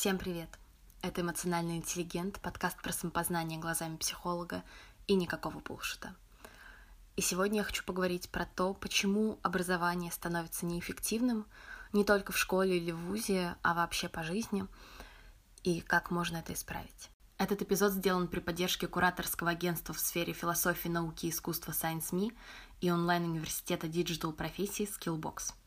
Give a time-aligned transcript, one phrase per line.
[0.00, 0.48] Всем привет!
[1.02, 4.62] Это «Эмоциональный интеллигент», подкаст про самопознание глазами психолога
[5.08, 6.14] и никакого булшита.
[7.16, 11.48] И сегодня я хочу поговорить про то, почему образование становится неэффективным
[11.92, 14.68] не только в школе или в ВУЗе, а вообще по жизни,
[15.64, 17.10] и как можно это исправить.
[17.36, 22.36] Этот эпизод сделан при поддержке кураторского агентства в сфере философии, науки и искусства ScienceMe
[22.80, 25.54] и онлайн-университета Digital профессии Skillbox–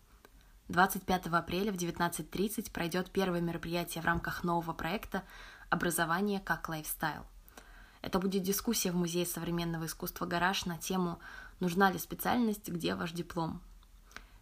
[0.68, 5.24] 25 апреля в 19.30 пройдет первое мероприятие в рамках нового проекта
[5.69, 7.25] «Образование как лайфстайл».
[8.02, 11.19] Это будет дискуссия в Музее современного искусства «Гараж» на тему
[11.60, 12.69] «Нужна ли специальность?
[12.69, 13.61] Где ваш диплом?».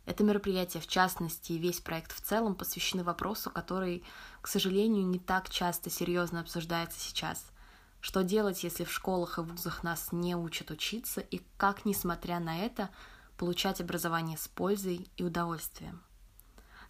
[0.05, 4.03] Это мероприятие, в частности, и весь проект в целом посвящены вопросу, который,
[4.41, 7.45] к сожалению, не так часто серьезно обсуждается сейчас.
[8.01, 12.57] Что делать, если в школах и вузах нас не учат учиться, и как, несмотря на
[12.57, 12.89] это,
[13.37, 16.01] получать образование с пользой и удовольствием.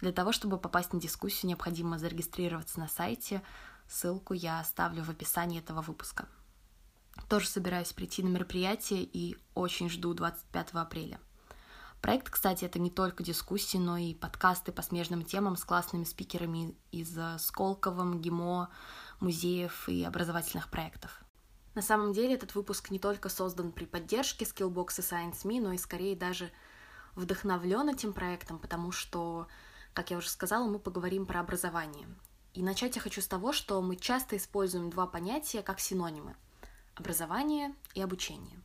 [0.02, 3.42] Для того, чтобы попасть на дискуссию, необходимо зарегистрироваться на сайте.
[3.88, 6.28] Ссылку я оставлю в описании этого выпуска.
[7.28, 11.20] Тоже собираюсь прийти на мероприятие и очень жду 25 апреля.
[12.02, 16.74] Проект, кстати, это не только дискуссии, но и подкасты по смежным темам с классными спикерами
[16.92, 18.70] из Сколково, МГИМО,
[19.20, 21.22] музеев и образовательных проектов.
[21.76, 25.78] На самом деле этот выпуск не только создан при поддержке Skillbox и ScienceMe, но и
[25.78, 26.52] скорее даже
[27.16, 29.48] вдохновлен этим проектом, потому что
[30.00, 32.08] как я уже сказала, мы поговорим про образование.
[32.54, 36.38] И начать я хочу с того, что мы часто используем два понятия как синонимы–
[36.96, 38.58] образование и обучение.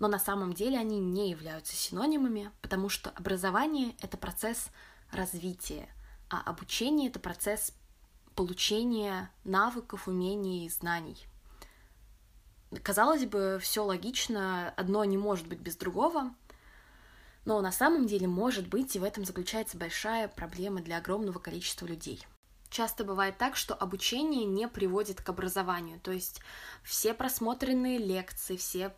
[0.00, 4.68] Но на самом деле они не являются синонимами, потому что образование– это процесс
[5.12, 5.88] развития,
[6.28, 7.72] а обучение– это процесс
[8.36, 11.26] получения навыков, умений и знаний.
[12.82, 16.34] Казалось бы, все логично, одно не может быть без другого,
[17.44, 21.86] но на самом деле, может быть, и в этом заключается большая проблема для огромного количества
[21.86, 22.26] людей.
[22.68, 26.40] Часто бывает так, что обучение не приводит к образованию, то есть
[26.84, 28.94] все просмотренные лекции, все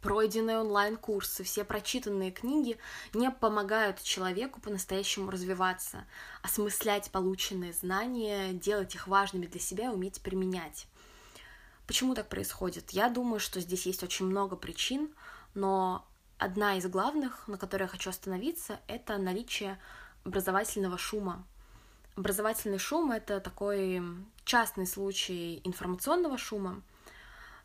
[0.00, 2.78] пройденные онлайн-курсы, все прочитанные книги
[3.12, 6.06] не помогают человеку по-настоящему развиваться,
[6.42, 10.86] осмыслять полученные знания, делать их важными для себя и уметь применять.
[11.86, 12.90] Почему так происходит?
[12.90, 15.14] Я думаю, что здесь есть очень много причин,
[15.54, 16.06] но
[16.40, 19.78] Одна из главных, на которой я хочу остановиться, это наличие
[20.24, 21.44] образовательного шума.
[22.16, 24.02] Образовательный шум— это такой
[24.46, 26.80] частный случай информационного шума,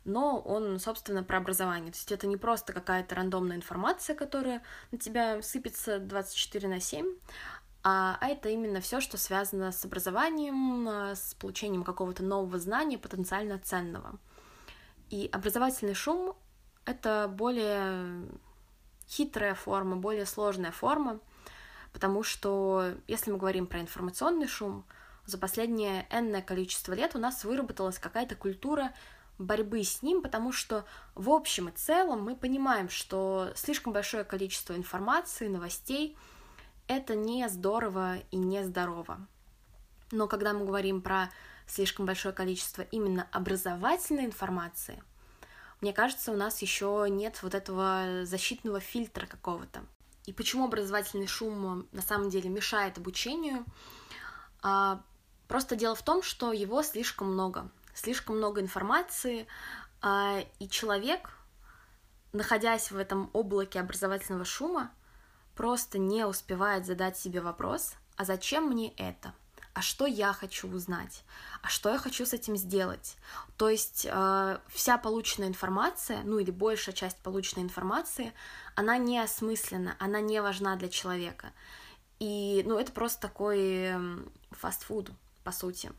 [0.04, 1.90] но он, собственно, про образование.
[1.90, 4.62] То есть это не просто какая-то рандомная информация, которая
[4.92, 7.06] на тебя сыпется 24 на 7,
[7.82, 13.58] а, а это именно все, что связано с образованием, с получением какого-то нового знания, потенциально
[13.58, 14.18] ценного.
[15.08, 16.36] И образовательный шум—
[16.84, 18.28] это более
[19.08, 21.20] хитрая форма, более сложная форма,
[21.92, 24.84] потому что если мы говорим про информационный шум,
[25.24, 28.92] за последнее энное количество лет у нас выработалась какая-то культура
[29.38, 30.84] борьбы с ним, потому что
[31.14, 36.16] в общем и целом мы понимаем, что слишком большое количество информации, новостей—
[36.86, 39.26] это не здорово и не здорово.
[40.12, 41.30] Но когда мы говорим про
[41.66, 45.02] слишком большое количество именно образовательной информации—
[45.80, 49.84] мне кажется, у нас еще нет вот этого защитного фильтра какого-то.
[50.24, 53.64] И почему образовательный шум на самом деле мешает обучению?
[54.62, 55.02] А,
[55.46, 59.46] просто дело в том, что его слишком много, слишком много информации,
[60.02, 61.30] а, и человек,
[62.32, 64.90] находясь в этом облаке образовательного шума,
[65.54, 69.34] просто не успевает задать себе вопрос, а зачем мне это?
[69.76, 71.22] А что я хочу узнать,
[71.60, 73.18] а что я хочу с этим сделать.
[73.58, 78.32] То есть э, вся полученная информация, ну или большая часть полученной информации,
[78.74, 81.52] она не осмыслена, она не важна для человека.
[82.20, 83.92] И, ну, это просто такой
[84.50, 85.10] фастфуд,
[85.44, 85.92] по сути.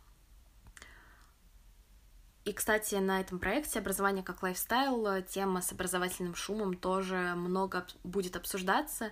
[2.46, 8.38] И, кстати, на этом проекте «Образование как лайфстайл» тема с образовательным шумом тоже много будет
[8.38, 9.12] обсуждаться,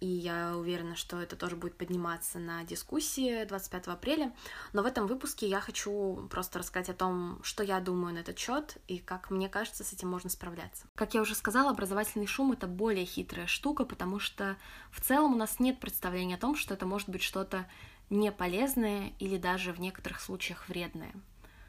[0.00, 4.32] и я уверена, что это тоже будет подниматься на дискуссии 25 апреля.
[4.72, 8.38] Но в этом выпуске я хочу просто рассказать о том, что я думаю на этот
[8.38, 10.86] счет и как мне кажется, с этим можно справляться.
[10.94, 14.56] Как я уже сказала, образовательный шум— это более хитрая штука, потому что
[14.92, 17.66] в целом у нас нет представления о том, что это может быть что-то
[18.08, 21.12] неполезное или даже в некоторых случаях вредное.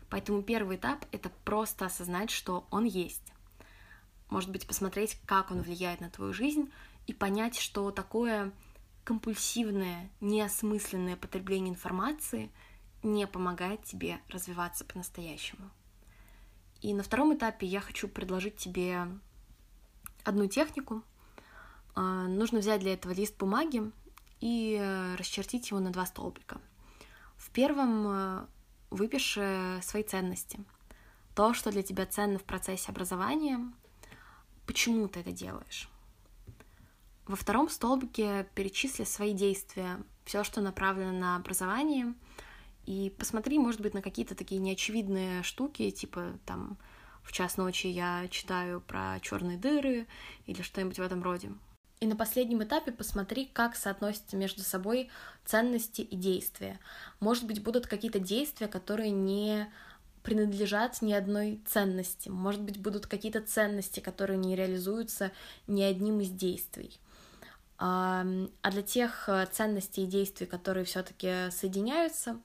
[0.09, 3.33] Поэтому первый этап— это просто осознать, что он есть.
[4.29, 6.71] Может быть, посмотреть, как он влияет на твою жизнь—
[7.09, 8.51] и понять, что такое
[9.03, 12.51] компульсивное, неосмысленное потребление информации
[13.01, 15.71] не помогает тебе развиваться по-настоящему.
[16.81, 19.07] И на втором этапе я хочу предложить тебе
[20.23, 21.01] одну технику.
[21.95, 23.91] А, нужно взять для этого лист бумаги
[24.39, 24.79] и
[25.17, 26.61] расчертить его на два столбика.
[27.37, 28.45] В первом э,
[28.91, 30.59] выпиши свои ценности.
[31.33, 33.59] То, что для тебя ценно в процессе образования,
[34.67, 35.89] почему ты это делаешь.
[37.29, 42.15] Во втором столбике перечисли свои действия, все, что направлено на образование,
[42.87, 46.79] и посмотри, может быть, на какие-то такие неочевидные штуки, типа там
[47.21, 50.07] в час ночи я читаю про черные дыры
[50.47, 51.51] или что-нибудь в этом роде.
[51.99, 55.11] И на последнем этапе посмотри, как соотносятся между собой
[55.45, 56.79] ценности и действия.
[57.19, 59.71] Может быть, будут какие-то действия, которые не
[60.23, 62.27] принадлежат ни одной ценности.
[62.29, 65.31] Может быть, будут какие-то ценности, которые не реализуются
[65.67, 66.99] ни одним из действий.
[67.81, 68.25] А
[68.71, 72.37] для тех э, ценностей и действий, которые все-таки соединяются,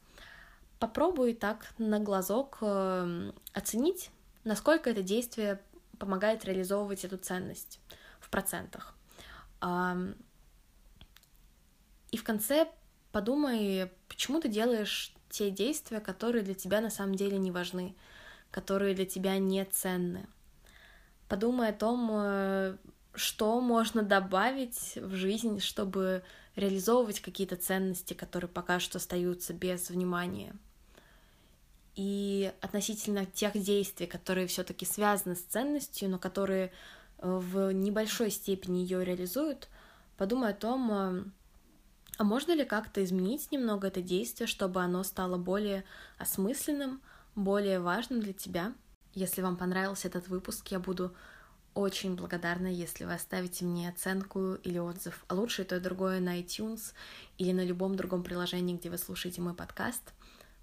[0.78, 4.10] попробуй так на глазок э, оценить,
[4.44, 5.60] насколько это действие
[5.98, 7.80] помогает реализовывать эту ценность
[8.20, 8.94] в процентах.
[12.10, 12.68] И в конце
[13.10, 17.96] подумай, почему ты делаешь те действия, которые для тебя на самом деле не важны,
[18.52, 20.28] которые для тебя не ценны.
[21.28, 22.76] Подумай о том, э,
[23.14, 26.22] что можно добавить в жизнь, чтобы
[26.56, 30.54] реализовывать какие-то ценности, которые пока что остаются без внимания.
[31.96, 36.72] И относительно тех действий, которые все-таки связаны с ценностью, но которые
[37.18, 39.68] в небольшой степени ее реализуют,
[40.16, 41.24] подумай о том, а,
[42.18, 45.84] а можно ли как-то изменить немного это действие, чтобы оно стало более
[46.18, 47.00] осмысленным,
[47.36, 48.74] более важным для тебя.
[49.14, 51.14] Если вам понравился этот выпуск, я буду
[51.74, 56.40] очень благодарна, если вы оставите мне оценку или отзыв, а лучше то и другое на
[56.40, 56.92] iTunes
[57.38, 60.12] или на любом другом приложении, где вы слушаете мой подкаст,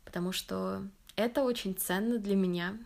[0.06, 0.84] потому что
[1.16, 2.78] это очень ценно для меня.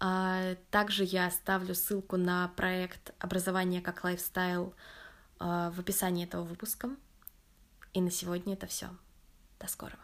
[0.00, 4.74] А, также я оставлю ссылку на проект «Образование как лайфстайл»
[5.38, 6.90] а, в описании этого выпуска.
[7.94, 8.90] И на сегодня это все.
[9.60, 10.02] До скорого.